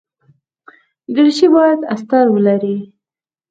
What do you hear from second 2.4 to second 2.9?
لري.